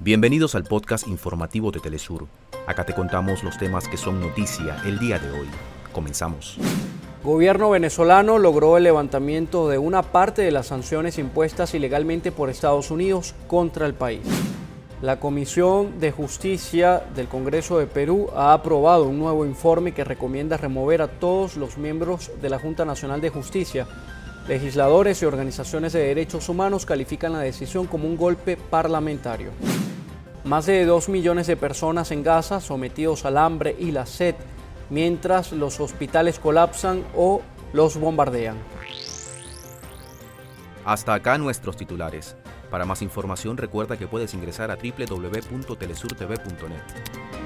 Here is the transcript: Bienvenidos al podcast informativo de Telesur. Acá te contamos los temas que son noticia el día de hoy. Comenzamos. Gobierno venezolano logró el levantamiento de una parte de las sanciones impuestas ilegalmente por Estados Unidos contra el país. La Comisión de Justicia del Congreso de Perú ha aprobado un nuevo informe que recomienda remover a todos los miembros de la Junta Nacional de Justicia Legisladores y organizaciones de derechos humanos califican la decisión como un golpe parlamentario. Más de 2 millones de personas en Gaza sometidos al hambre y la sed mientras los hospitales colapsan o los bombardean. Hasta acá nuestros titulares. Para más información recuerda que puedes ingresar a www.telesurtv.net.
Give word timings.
Bienvenidos 0.00 0.54
al 0.56 0.64
podcast 0.64 1.06
informativo 1.06 1.70
de 1.70 1.78
Telesur. 1.78 2.26
Acá 2.66 2.84
te 2.84 2.94
contamos 2.94 3.44
los 3.44 3.56
temas 3.56 3.88
que 3.88 3.96
son 3.96 4.20
noticia 4.20 4.76
el 4.84 4.98
día 4.98 5.18
de 5.18 5.30
hoy. 5.30 5.46
Comenzamos. 5.92 6.58
Gobierno 7.22 7.70
venezolano 7.70 8.38
logró 8.38 8.76
el 8.76 8.84
levantamiento 8.84 9.68
de 9.68 9.78
una 9.78 10.02
parte 10.02 10.42
de 10.42 10.50
las 10.50 10.66
sanciones 10.66 11.16
impuestas 11.18 11.74
ilegalmente 11.74 12.32
por 12.32 12.50
Estados 12.50 12.90
Unidos 12.90 13.34
contra 13.46 13.86
el 13.86 13.94
país. 13.94 14.22
La 15.00 15.20
Comisión 15.20 16.00
de 16.00 16.10
Justicia 16.10 17.04
del 17.14 17.28
Congreso 17.28 17.78
de 17.78 17.86
Perú 17.86 18.30
ha 18.34 18.52
aprobado 18.52 19.04
un 19.04 19.18
nuevo 19.18 19.46
informe 19.46 19.92
que 19.92 20.04
recomienda 20.04 20.56
remover 20.56 21.02
a 21.02 21.08
todos 21.08 21.56
los 21.56 21.78
miembros 21.78 22.32
de 22.42 22.50
la 22.50 22.58
Junta 22.58 22.84
Nacional 22.84 23.20
de 23.20 23.30
Justicia 23.30 23.86
Legisladores 24.48 25.22
y 25.22 25.24
organizaciones 25.24 25.94
de 25.94 26.00
derechos 26.00 26.50
humanos 26.50 26.84
califican 26.84 27.32
la 27.32 27.40
decisión 27.40 27.86
como 27.86 28.06
un 28.06 28.18
golpe 28.18 28.58
parlamentario. 28.58 29.52
Más 30.44 30.66
de 30.66 30.84
2 30.84 31.08
millones 31.08 31.46
de 31.46 31.56
personas 31.56 32.10
en 32.10 32.22
Gaza 32.22 32.60
sometidos 32.60 33.24
al 33.24 33.38
hambre 33.38 33.74
y 33.78 33.92
la 33.92 34.04
sed 34.04 34.34
mientras 34.90 35.52
los 35.52 35.80
hospitales 35.80 36.38
colapsan 36.38 37.02
o 37.16 37.40
los 37.72 37.98
bombardean. 37.98 38.58
Hasta 40.84 41.14
acá 41.14 41.38
nuestros 41.38 41.78
titulares. 41.78 42.36
Para 42.70 42.84
más 42.84 43.00
información 43.00 43.56
recuerda 43.56 43.96
que 43.96 44.06
puedes 44.06 44.34
ingresar 44.34 44.70
a 44.70 44.76
www.telesurtv.net. 44.76 47.43